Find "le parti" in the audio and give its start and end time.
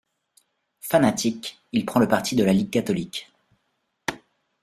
1.99-2.35